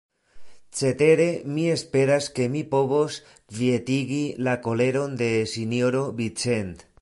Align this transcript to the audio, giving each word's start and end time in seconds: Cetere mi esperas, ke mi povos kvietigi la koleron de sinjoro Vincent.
Cetere 0.77 1.27
mi 1.57 1.65
esperas, 1.73 2.29
ke 2.39 2.47
mi 2.53 2.63
povos 2.71 3.19
kvietigi 3.35 4.21
la 4.49 4.57
koleron 4.65 5.15
de 5.25 5.31
sinjoro 5.53 6.03
Vincent. 6.23 6.87